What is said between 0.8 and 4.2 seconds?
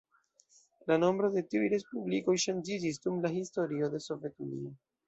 La nombro de tiuj respublikoj ŝanĝiĝis dum la historio de